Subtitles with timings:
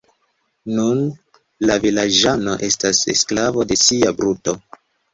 [0.77, 1.03] Nun
[1.71, 4.61] la vilaĝano estas sklavo de sia bruto.